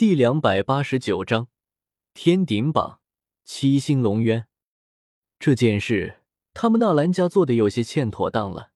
[0.00, 1.48] 第两百八十九章
[2.14, 3.02] 天顶榜
[3.44, 4.48] 七星龙渊。
[5.38, 6.22] 这件事，
[6.54, 8.70] 他们纳兰家做的有些欠妥当了。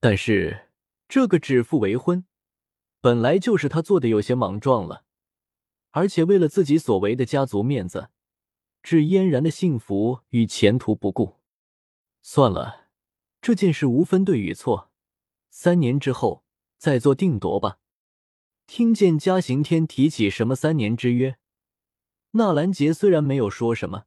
[0.00, 0.70] 但是，
[1.06, 2.26] 这个指腹为婚，
[3.00, 5.04] 本来就是他做的有些莽撞了。
[5.92, 8.08] 而且，为了自己所为的家族面子，
[8.82, 11.36] 置嫣然的幸福与前途不顾。
[12.22, 12.88] 算了，
[13.40, 14.90] 这件事无分对与错，
[15.48, 16.42] 三年之后
[16.76, 17.78] 再做定夺吧。
[18.66, 21.36] 听见嘉行天提起什么三年之约，
[22.32, 24.04] 纳兰杰虽然没有说什么，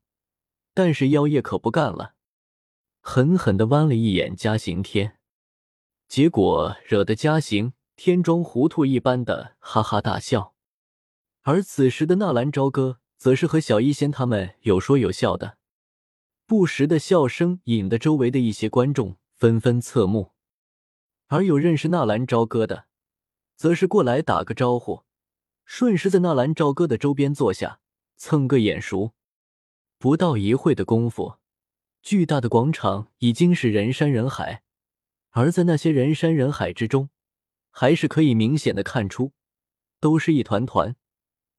[0.73, 2.15] 但是妖夜可不干了，
[2.99, 5.20] 狠狠的剜了一眼嘉行天，
[6.07, 10.55] 结果惹得嘉行天装糊涂一般的哈哈大笑。
[11.43, 15.57] 而此时的纳兰朝歌则是和小医仙他们有说有笑的，
[16.45, 20.34] 不时的笑声引得周围的一些观众纷纷侧目，
[21.27, 22.87] 而有认识纳兰朝歌的。
[23.57, 25.03] 则是过来打个招呼，
[25.65, 27.79] 顺势在纳兰朝歌的周边坐下，
[28.15, 29.15] 蹭个眼熟。
[29.98, 31.37] 不到一会的功夫，
[32.04, 34.62] 巨大的广场已经是人山人海，
[35.32, 37.09] 而在那些人山人海之中，
[37.71, 39.34] 还是可以明显的看出，
[39.99, 40.95] 都是一团团、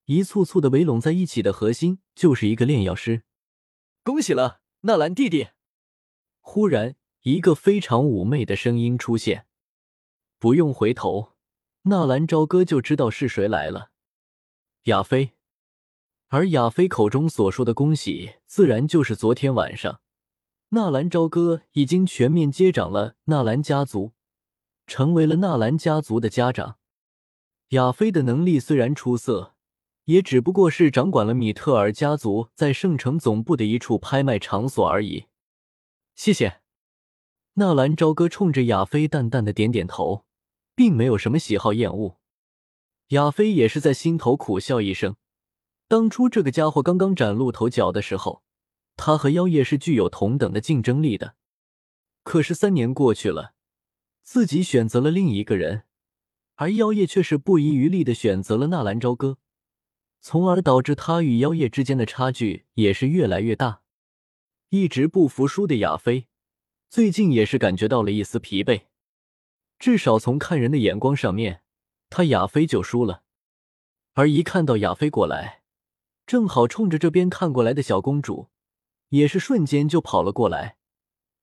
[0.04, 3.24] 一簇簇的围拢在一起的核心，就是一个炼药师。
[4.04, 5.48] 恭喜了，纳兰弟弟！
[6.40, 9.46] 忽然，一个非常妩媚的声音出现，
[10.38, 11.37] 不用回头。
[11.88, 13.88] 纳兰朝歌就知道是谁来了，
[14.84, 15.32] 亚飞。
[16.26, 20.02] 而亚飞口中所说的恭喜，自然就是昨天晚上，
[20.68, 24.12] 纳兰朝歌已经全面接掌了纳兰家族，
[24.86, 26.76] 成为了纳兰家族的家长。
[27.68, 29.54] 亚飞的能力虽然出色，
[30.04, 35.24] 也只不过是掌管了米特尔家族在圣城总部的一处拍卖场所而已。
[36.14, 36.60] 谢谢。
[37.54, 40.26] 纳兰朝歌冲着亚飞淡淡的点点头。
[40.78, 42.18] 并没有什么喜好厌恶，
[43.08, 45.16] 亚飞也是在心头苦笑一声。
[45.88, 48.44] 当初这个家伙刚刚崭露头角的时候，
[48.96, 51.34] 他和妖夜是具有同等的竞争力的。
[52.22, 53.54] 可是三年过去了，
[54.22, 55.82] 自己选择了另一个人，
[56.54, 59.38] 而妖夜却是不遗余力的选择了纳兰朝歌，
[60.20, 63.82] 从而导致他与妖夜之间的差距也是越来越大。
[64.68, 66.28] 一直不服输的亚飞，
[66.88, 68.82] 最近也是感觉到了一丝疲惫。
[69.78, 71.62] 至少从看人的眼光上面，
[72.10, 73.22] 他亚飞就输了。
[74.14, 75.62] 而一看到亚飞过来，
[76.26, 78.48] 正好冲着这边看过来的小公主，
[79.10, 80.76] 也是瞬间就跑了过来，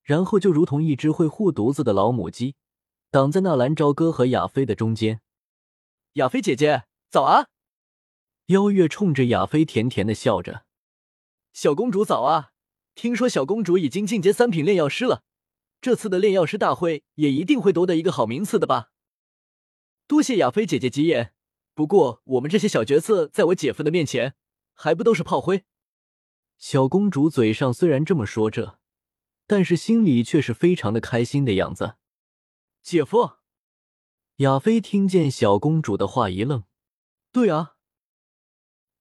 [0.03, 2.55] 然后就如同一只会护犊子的老母鸡，
[3.09, 5.21] 挡在纳兰朝歌和亚飞的中间。
[6.13, 7.47] 亚飞姐姐，早啊！
[8.47, 10.65] 妖月冲着亚飞甜甜的笑着。
[11.53, 12.51] 小公主早啊！
[12.93, 15.23] 听说小公主已经进阶三品炼药师了。
[15.81, 18.91] 这次的炼药师大会也一定会夺得一个好名次的吧？
[20.07, 21.33] 多谢亚菲姐姐吉言。
[21.73, 24.35] 不过我们这些小角色在我姐夫的面前
[24.73, 25.65] 还不都是炮灰？
[26.57, 28.79] 小公主嘴上虽然这么说着，
[29.45, 31.95] 但是心里却是非常的开心的样子。
[32.81, 33.39] 姐夫，
[34.37, 36.63] 亚飞听见小公主的话一愣
[37.33, 37.75] ：“对啊，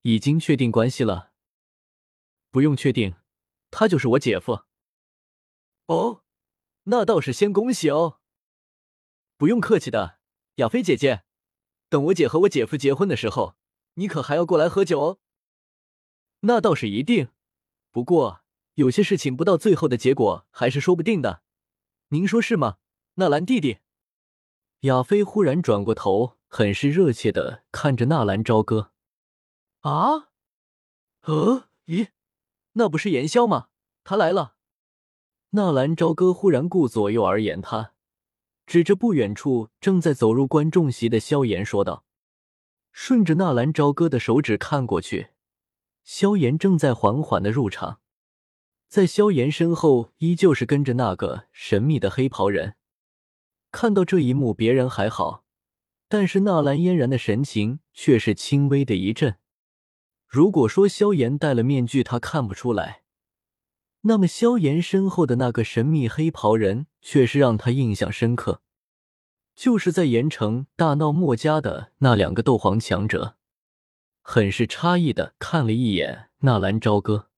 [0.02, 1.30] 已经确定关系了？
[2.50, 3.14] 不用确定，
[3.70, 4.64] 他就是我姐夫。”
[5.86, 6.23] 哦。
[6.84, 8.20] 那倒是先恭喜哦，
[9.36, 10.18] 不用客气的，
[10.56, 11.24] 亚菲姐姐。
[11.88, 13.56] 等我姐和我姐夫结婚的时候，
[13.94, 15.18] 你可还要过来喝酒哦。
[16.40, 17.28] 那倒是一定，
[17.90, 18.42] 不过
[18.74, 21.42] 有些事情不到最后的结果还是说不定的，
[22.08, 22.78] 您说是吗，
[23.14, 23.78] 纳兰弟弟？
[24.80, 28.90] 亚飞忽然转过头，很是热切的看着纳兰朝歌。
[29.80, 30.30] 啊？
[31.22, 31.68] 呃？
[31.86, 32.08] 咦？
[32.72, 33.68] 那不是炎萧吗？
[34.02, 34.53] 他来了。
[35.56, 37.92] 纳兰朝歌忽然顾左右而言他，
[38.66, 42.04] 指着不远处正在走入观众席的萧炎说道。
[42.90, 45.28] 顺着纳兰朝歌的手指看过去，
[46.02, 48.00] 萧炎正在缓缓的入场，
[48.88, 52.74] 在萧炎身后依旧是跟着那个神秘的黑袍人。
[53.70, 55.44] 看到这一幕，别人还好，
[56.08, 59.36] 但是纳兰嫣然的神情却是轻微的一震。
[60.26, 63.03] 如果说萧炎戴了面具，他看不出来。
[64.06, 68.60] 那么，萧炎身后的那个神秘黑袍人却是让他印象深刻，
[69.54, 73.36] 就是在盐城大闹墨家的那两个斗皇强者。
[74.20, 77.30] 很是诧异的看了一眼纳兰朝歌，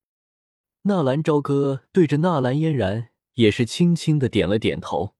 [0.83, 5.15] 纳兰朝歌对着纳兰嫣然也是轻轻的点了点头。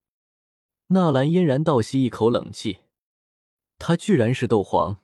[0.89, 2.79] 纳兰嫣然倒吸一口冷气，
[3.79, 5.01] 他居然是斗皇。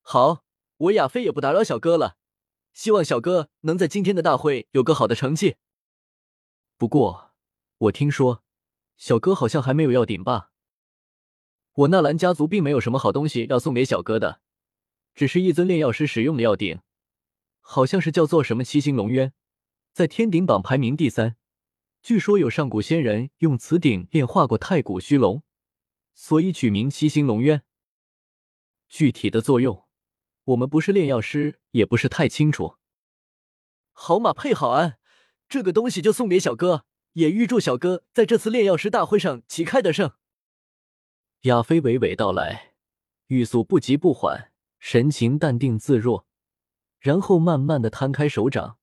[0.00, 0.44] 好，
[0.76, 2.18] 我亚飞也不打扰小哥了。
[2.76, 5.56] 希望小哥能在今天的大会有个好的成绩。
[6.76, 7.32] 不过，
[7.78, 8.44] 我听说
[8.98, 10.52] 小哥好像还没有要顶吧？
[11.72, 14.42] 我纳兰家族并没有什么好东西要送给小哥的，
[15.14, 16.80] 只是一尊炼药师使用的药鼎，
[17.60, 19.32] 好像是叫做什么七星龙渊，
[19.94, 21.38] 在天鼎榜排名第三。
[22.02, 25.42] 据说有上古仙人用此鼎炼化过太古虚龙，
[26.12, 27.62] 所以取名七星龙渊。
[28.86, 29.85] 具体的作用，
[30.46, 32.76] 我们不是炼药师，也不是太清楚。
[33.92, 34.98] 好马配好鞍，
[35.48, 36.84] 这个东西就送给小哥，
[37.14, 40.12] 也预祝小哥在这次炼药师大会上旗开得胜。
[41.42, 42.74] 亚飞娓娓道来，
[43.26, 46.26] 语速不急不缓，神情淡定自若，
[47.00, 48.78] 然后慢慢的摊开手掌，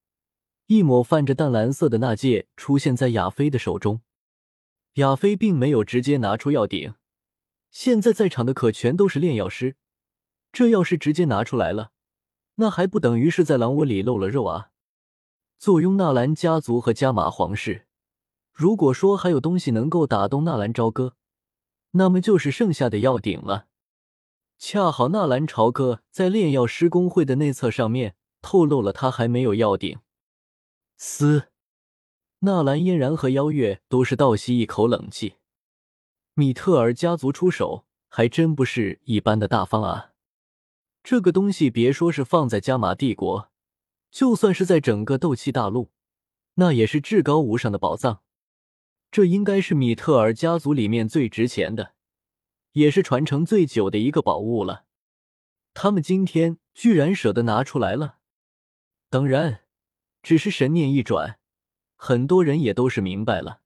[0.67, 4.01] 一抹泛着淡蓝色的那戒出现在亚飞的手中。
[4.95, 6.95] 亚飞并没有直接拿出药鼎，
[7.71, 9.77] 现在在场的可全都是炼药师，
[10.53, 11.91] 这要是直接拿出来了，
[12.55, 14.69] 那还不等于是在狼窝里露了肉啊！
[15.57, 17.87] 坐拥纳兰家族和加玛皇室，
[18.53, 21.15] 如果说还有东西能够打动纳兰朝歌，
[21.91, 23.65] 那么就是剩下的药鼎了。
[24.59, 29.99] 恰好纳兰朝歌在炼药师工会的内测上面透露了他还没有药鼎。
[30.95, 31.49] 嘶！
[32.39, 35.35] 纳兰嫣然和妖月都是倒吸一口冷气。
[36.35, 40.12] 米特尔家族出手还真不是一般的大方啊！
[41.03, 43.51] 这个东西别说是放在加玛帝国，
[44.09, 45.91] 就算是在整个斗气大陆，
[46.55, 48.21] 那也是至高无上的宝藏。
[49.11, 51.93] 这应该是米特尔家族里面最值钱的，
[52.71, 54.85] 也是传承最久的一个宝物了。
[55.73, 58.19] 他们今天居然舍得拿出来了，
[59.09, 59.63] 当然，
[60.23, 61.37] 只是神念一转，
[61.95, 63.59] 很多人也都是明白了。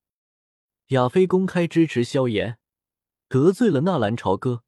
[0.88, 2.58] 亚飞公开支持萧炎，
[3.30, 4.64] 得罪了纳兰朝歌，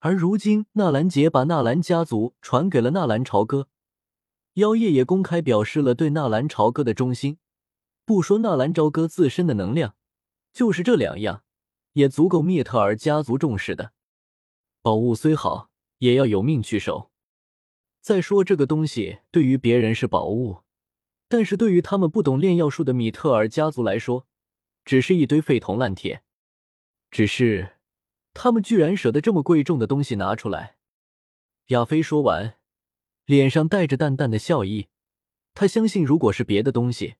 [0.00, 3.68] 而如今纳兰杰把纳兰家族传给了纳兰朝歌，
[4.54, 7.38] 妖夜也公开表示了对纳兰朝歌的忠心。
[8.04, 9.96] 不说纳兰朝歌自身的能量，
[10.52, 11.42] 就是这两样，
[11.94, 13.92] 也足够灭特尔家族重视的。
[14.80, 17.10] 宝物虽好，也要有命去守。
[18.00, 20.58] 再说这个东西对于别人是宝物，
[21.26, 24.28] 但是对于他们不懂炼药术的米特尔家族来说，
[24.84, 26.22] 只是一堆废铜烂铁。
[27.10, 27.75] 只是
[28.38, 30.76] 他们居然舍得这么贵重的东西拿出来。
[31.68, 32.58] 亚飞说完，
[33.24, 34.88] 脸上带着淡淡的笑意。
[35.54, 37.16] 他相信，如果是别的东西。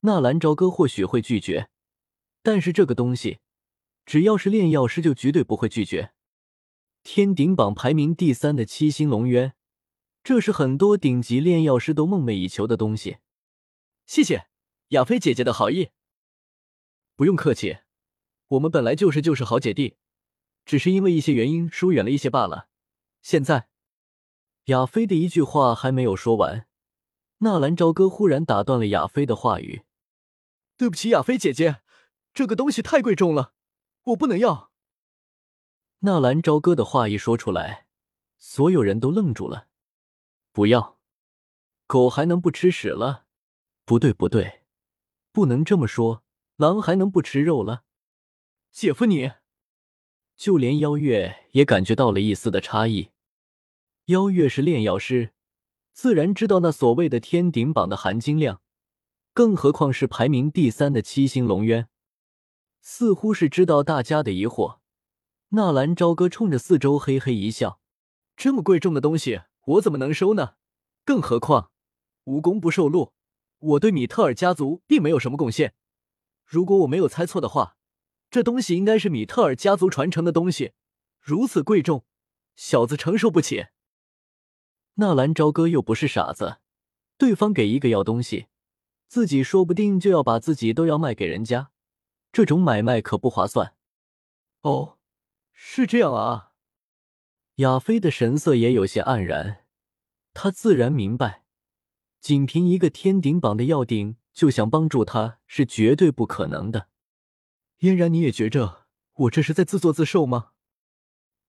[0.00, 1.68] 纳兰朝歌或许会拒绝，
[2.42, 3.40] 但是这个东西，
[4.06, 6.12] 只要是炼药师，就绝对不会拒绝。
[7.02, 9.54] 天顶榜排名第三的七星龙渊，
[10.22, 13.18] 这是很多顶级炼药师都梦寐以求的东西。
[14.06, 14.46] 谢谢
[14.88, 15.90] 亚菲姐姐的好意，
[17.16, 17.78] 不用客气，
[18.48, 19.96] 我们本来就是就是好姐弟，
[20.64, 22.68] 只是因为一些原因疏远了一些罢了。
[23.22, 23.68] 现在，
[24.66, 26.66] 亚菲的一句话还没有说完，
[27.38, 29.84] 纳兰朝歌忽然打断了亚菲的话语。
[30.76, 31.82] 对不起，亚菲姐姐，
[32.32, 33.52] 这个东西太贵重了，
[34.04, 34.72] 我不能要。
[36.00, 37.86] 纳兰朝歌的话一说出来，
[38.36, 39.68] 所有人都愣住了。
[40.52, 40.98] 不要，
[41.86, 43.26] 狗还能不吃屎了？
[43.84, 44.62] 不对，不对，
[45.32, 46.24] 不能这么说，
[46.56, 47.84] 狼还能不吃肉了？
[48.70, 49.32] 姐夫你，
[50.36, 53.10] 就连妖月也感觉到了一丝的差异。
[54.06, 55.32] 妖月是炼药师，
[55.92, 58.60] 自然知道那所谓的天顶榜的含金量。
[59.32, 61.88] 更何况是排名第三的七星龙渊，
[62.80, 64.78] 似乎是知道大家的疑惑。
[65.48, 67.80] 纳兰朝歌冲着四周嘿嘿一笑
[68.36, 70.54] ：“这么贵重的东西，我怎么能收呢？
[71.04, 71.70] 更何况
[72.24, 73.12] 无功不受禄，
[73.58, 75.74] 我对米特尔家族并没有什么贡献。
[76.44, 77.76] 如果我没有猜错的话，
[78.34, 80.72] 这东西应该是米特尔家族传承的东西，
[81.20, 82.04] 如此贵重，
[82.56, 83.66] 小子承受不起。”
[84.98, 86.56] 纳兰朝歌又不是傻子，
[87.16, 88.48] 对方给一个要东西。
[89.06, 91.70] 自己说不定就要把自己都要卖给人家，
[92.32, 93.76] 这种买卖可不划算。
[94.62, 94.98] 哦，
[95.52, 96.54] 是这样啊。
[97.58, 99.64] 亚飞的神色也有些黯然，
[100.32, 101.44] 他自然明白，
[102.20, 106.88] 仅凭一个天顶榜的药鼎就想帮助他是绝对不可能的。
[107.78, 110.52] 嫣然，你也觉着我这是在自作自受吗？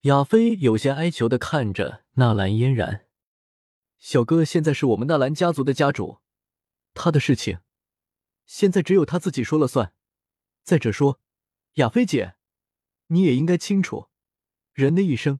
[0.02, 3.08] 亚飞有些哀求的看着纳兰嫣然，
[3.98, 6.20] 小哥现在是我们纳兰家族的家主。
[6.94, 7.60] 他的事情，
[8.46, 9.94] 现在只有他自己说了算。
[10.64, 11.20] 再者说，
[11.76, 12.36] 亚菲姐，
[13.08, 14.10] 你也应该清楚，
[14.74, 15.40] 人的一生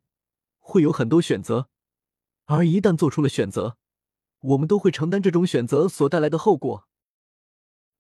[0.58, 1.70] 会有很多选择，
[2.46, 3.78] 而一旦做出了选择，
[4.40, 6.88] 我们都会承担这种选择所带来的后果。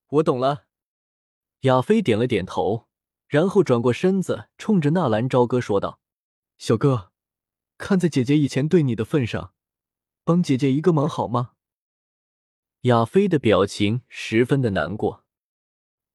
[0.08, 0.66] 我懂了。
[1.66, 2.88] 亚飞点了点头，
[3.28, 6.00] 然后转过身子，冲着纳兰朝歌说道
[6.58, 7.12] ：“小哥，
[7.80, 9.54] 看在姐姐以前对你的份上，
[10.24, 11.54] 帮姐姐一个忙好吗？”
[12.82, 15.26] 亚飞的表情十分的难过，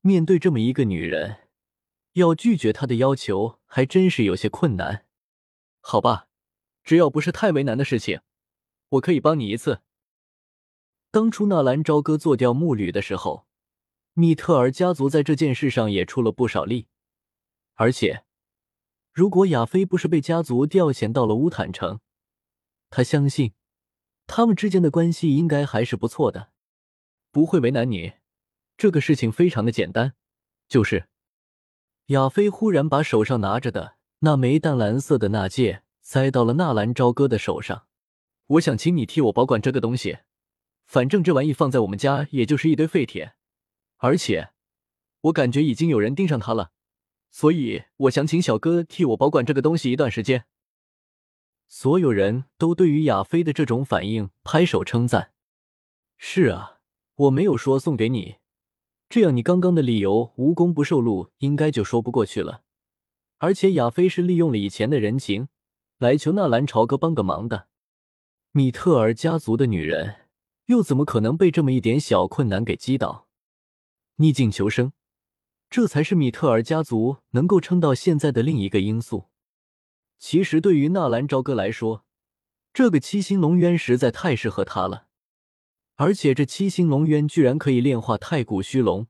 [0.02, 1.48] 面对这么一个女人，
[2.12, 5.04] 要拒绝她的要求还真是有些困难。
[5.80, 6.28] 好吧，
[6.84, 8.20] 只要不是太为难的事情，
[8.90, 9.82] 我可以帮你一次。
[11.10, 13.48] 当初纳兰朝歌做掉木吕的时候，
[14.20, 16.88] 米特尔家族在这件事上也出了不少力。
[17.76, 18.24] 而且，
[19.12, 22.00] 如果亚菲不是被家族调遣到了乌坦城，
[22.90, 23.54] 他相信
[24.26, 26.50] 他们之间的关系应该还是不错的，
[27.32, 28.12] 不会为难你。
[28.76, 30.12] 这个事情非常的简单，
[30.68, 31.08] 就是
[32.08, 37.86] 亚菲忽然把手上拿着的那枚淡蓝色的纳戒塞到了纳兰朝歌的手上。
[38.46, 40.18] 我想请你替我保管这个东西，
[40.86, 43.34] 反正这玩意放在我们家也就是一堆废铁，
[44.00, 44.50] 而且
[45.22, 46.72] 我感觉已经有人盯上他了，
[47.30, 50.46] 所以我想请小哥替我保管这个东西一段时间。
[51.68, 55.32] 所有人都对于亚飞的这种反应拍手称赞。
[56.16, 56.80] 是啊，
[57.14, 58.36] 我没有说送给你，
[59.08, 62.62] 这样你刚刚的理由无功不受禄，应该就说不过去了。
[63.38, 65.48] 而且亚飞是利用了以前的人情
[65.98, 67.68] 来求纳兰朝歌帮个忙的。
[68.52, 70.28] 米特尔家族的女人，
[70.66, 73.28] 又怎么可能被这么一点小困难给击倒？
[74.20, 74.92] 逆境求生，
[75.70, 79.30] 这才是米特尔家族能够撑到现在的另一个因素。
[80.18, 82.04] 其实，对于纳兰朝歌来说，
[82.74, 85.06] 这个七星龙渊实在太适合他了。
[85.96, 89.06] 而且，这七星龙渊居然可以炼化太古虚龙，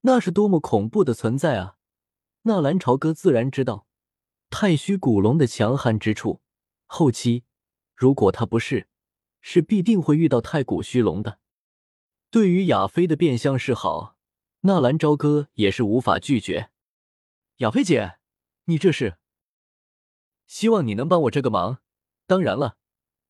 [0.00, 1.76] 那是多么恐怖的存在啊！
[2.44, 3.86] 纳兰朝歌自然知道
[4.48, 6.40] 太虚古龙的强悍之处，
[6.86, 7.44] 后期。
[7.94, 8.88] 如果他不是，
[9.42, 11.40] 是必定会遇到太古虚龙的。
[12.30, 14.13] 对于亚飞的变相示好，
[14.66, 16.70] 纳兰朝歌也是无法拒绝。
[17.56, 18.16] 亚飞姐，
[18.64, 19.18] 你这是？
[20.46, 21.82] 希望你能帮我这个忙。
[22.26, 22.78] 当然了，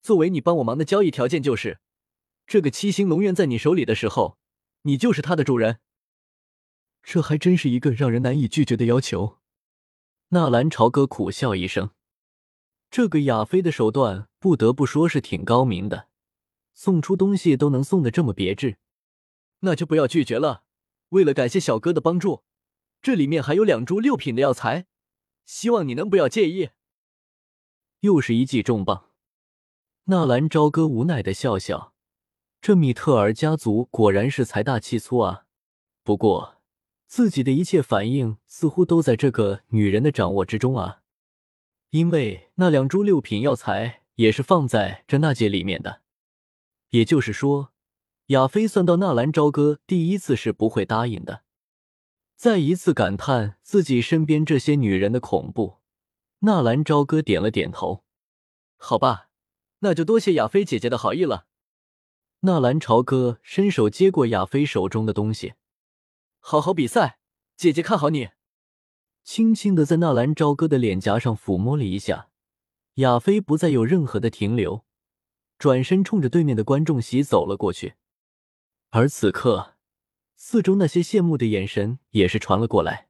[0.00, 1.80] 作为你帮我忙的交易条件就是，
[2.46, 4.38] 这个七星龙渊在你手里的时候，
[4.82, 5.80] 你就是它的主人。
[7.02, 9.38] 这还真是一个让人难以拒绝的要求。
[10.28, 11.90] 纳兰朝歌苦笑一声。
[12.92, 16.06] 这个亚飞的手段不得不说是挺高明的，
[16.74, 18.78] 送出东西都能送的这么别致，
[19.60, 20.62] 那就不要拒绝了。
[21.10, 22.42] 为了感谢小哥的帮助，
[23.00, 24.86] 这里面还有两株六品的药材，
[25.44, 26.70] 希望你能不要介意。
[28.00, 29.10] 又是一记重磅，
[30.04, 31.94] 纳兰朝歌无奈的笑笑，
[32.60, 35.46] 这米特尔家族果然是财大气粗啊。
[36.02, 36.62] 不过
[37.06, 41.02] 自己的一切反应似乎都在这个女人的掌握之中啊。
[41.90, 46.00] 因为那两株六品药材也是放在这纳戒里面的，
[46.90, 47.73] 也就是说，
[48.28, 51.42] 亚飞算到纳兰朝歌第一次是不会答应的。
[52.36, 55.76] 再一次感叹自己身边这些女人的恐怖，
[56.40, 58.02] 纳兰朝歌点了点头
[58.76, 59.28] ：“好吧，
[59.80, 61.46] 那就多谢亚飞姐姐的好意了。”
[62.40, 65.54] 纳兰朝歌伸手接过亚飞手中的东西
[66.40, 67.18] ：“好好比赛，
[67.56, 68.30] 姐姐看好你。”
[69.22, 72.30] 轻轻的在纳兰朝歌的脸颊上抚摸了一下，
[72.94, 74.84] 亚飞不再有任何的停留，
[75.58, 77.94] 转身冲着对面的观众席走了过去。
[78.96, 79.74] 而此刻，
[80.36, 83.08] 四周那些羡慕的眼神也是传了过来。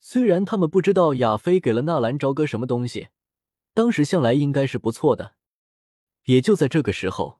[0.00, 3.08] 虽然他们不知道亚飞给了纳兰朝歌什么东西，
[3.74, 5.34] 当时向来应该是不错的。
[6.24, 7.38] 也就在这个时候，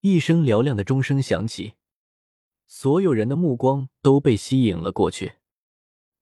[0.00, 1.74] 一声嘹亮的钟声响起，
[2.66, 5.34] 所有人的目光都被吸引了过去。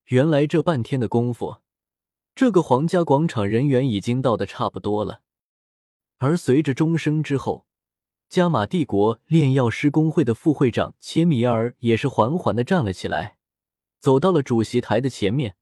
[0.08, 1.62] 原来这半天的功夫，
[2.34, 5.22] 这个皇家广场人员已经到的差不多了。
[6.18, 7.66] 而随着钟声之后，
[8.32, 13.36] 加玛帝国炼药师工会的副会长切米尔也是缓缓的站了起来，
[14.00, 15.54] 走到了主席台的前面，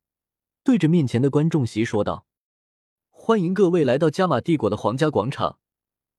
[0.63, 2.29] 对着面前的观众席说道
[3.11, 5.59] ：“欢迎各位来到加玛帝国的皇家广场，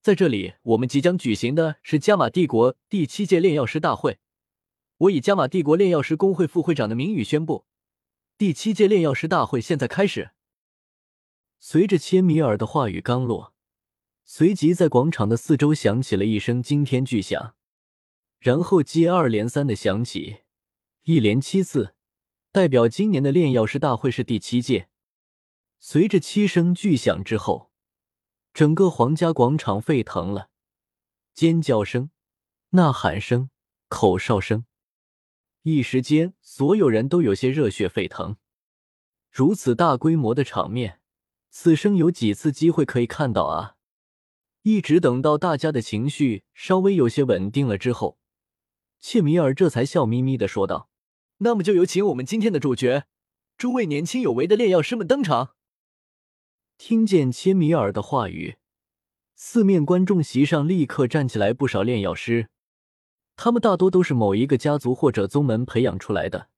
[0.01, 4.20] 在这里，我们即将举行的是加玛帝国第七届炼药师大会。
[4.98, 7.63] 我以加玛帝国炼药师工会副会长的名誉宣布。”
[8.38, 10.31] 第七届炼药师大会现在开始。
[11.62, 13.50] 随着切米尔的话语刚落，
[14.24, 17.56] 随即在广场的四周响起了一声惊天巨响，
[18.40, 20.42] 然后接二连三的响起，
[21.04, 21.96] 一连七次，
[22.51, 24.88] 代表今年的炼药师大会是第七届。
[25.80, 27.72] 随着七声巨响之后，
[28.54, 30.50] 整个皇家广场沸腾了，
[31.34, 32.12] 尖叫声、
[32.72, 33.50] 呐喊声、
[33.90, 34.66] 口哨声。
[35.63, 38.38] 一时间，所有人都有些热血沸腾。
[39.30, 41.00] 如此大规模的场面，
[41.50, 43.78] 此生有几次机会可以看到啊！
[44.63, 48.18] 一直等到大家的情绪稍微有些稳定了之后，
[49.00, 50.89] 切米尔这才笑眯眯的说道
[51.39, 53.06] ：“那么就有请我们今天的主角，
[53.58, 55.56] 诸位年轻有为的炼药师们登场。”
[56.77, 58.58] 听见切米尔的话语，
[59.36, 62.50] 四面观众席上立刻站起来不少炼药师。
[63.36, 66.50] 他们大多都是某一个家族或者宗门培养出来的，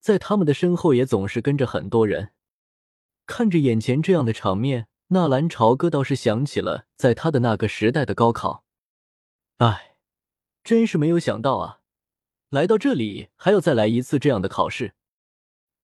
[0.00, 2.32] 在他们的身后也总是跟着很多人。
[3.26, 8.64] 看着眼前这样的场面，纳兰朝歌倒是想起了在他的那个时代的高考，
[9.58, 9.94] 唉，
[10.64, 11.80] 真是没有想到啊！
[12.48, 14.94] 来到这里还要再来一次这样的考试。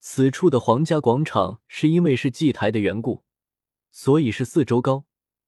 [0.00, 3.22] 此处的皇家广场是因为是祭台的缘故，
[3.92, 5.04] 所以是四周高、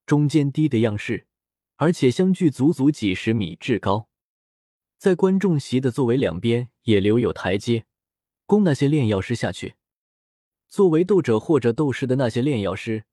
[0.06, 1.26] 中间低的样式，
[1.74, 4.08] 而且相距足足几十米之高。
[4.98, 7.86] 在观众席的座位两边也留有台阶，
[8.46, 9.74] 供那些炼药师下去。
[10.68, 13.06] 作为斗者或者斗士的那些炼药师。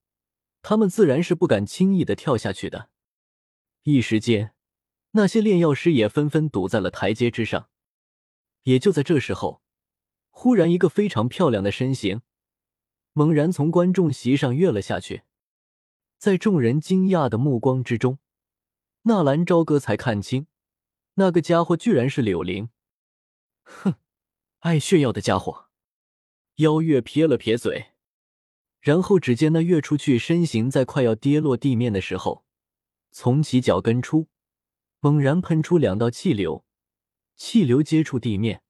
[0.62, 2.88] 他们自然是不敢轻易的跳下去的。
[3.82, 4.54] 一时间，
[5.10, 7.68] 那些炼药师也纷纷堵在了台阶之上。
[8.62, 9.60] 也就在这时候，
[10.30, 12.22] 忽然一个非常漂亮的身形
[13.12, 15.24] 猛然从观众席上跃了下去。
[16.16, 18.20] 在众人惊讶的目光之中，
[19.02, 20.46] 纳兰朝歌才看清，
[21.14, 22.70] 那个家伙居然是柳灵。
[23.64, 23.94] 哼，
[24.60, 25.66] 爱炫耀的家伙！
[26.56, 27.91] 妖月撇了撇嘴。
[28.82, 32.44] 然后，只见那跃出去身形在快要跌落地面的时候，
[33.12, 34.26] 从其脚跟处
[34.98, 36.64] 猛然喷出两道气流，
[37.36, 38.62] 气流接触地面，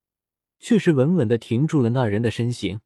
[0.59, 2.83] 却是稳稳的停住了那人的身形。